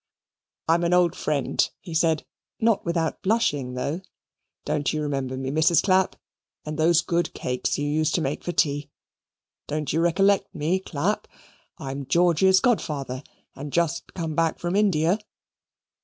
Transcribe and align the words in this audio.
"I'm 0.67 0.83
an 0.83 0.95
old 0.95 1.15
friend," 1.15 1.69
he 1.79 1.93
said 1.93 2.25
not 2.59 2.83
without 2.83 3.21
blushing 3.21 3.75
though. 3.75 4.01
"Don't 4.65 4.91
you 4.91 5.03
remember 5.03 5.37
me, 5.37 5.51
Mrs. 5.51 5.83
Clapp, 5.83 6.15
and 6.65 6.75
those 6.75 7.01
good 7.03 7.35
cakes 7.35 7.77
you 7.77 7.85
used 7.87 8.15
to 8.15 8.21
make 8.21 8.43
for 8.43 8.51
tea? 8.51 8.89
Don't 9.67 9.93
you 9.93 10.01
recollect 10.01 10.55
me, 10.55 10.79
Clapp? 10.79 11.27
I'm 11.77 12.07
George's 12.07 12.59
godfather, 12.61 13.21
and 13.55 13.71
just 13.71 14.15
come 14.15 14.33
back 14.33 14.57
from 14.57 14.75
India." 14.75 15.19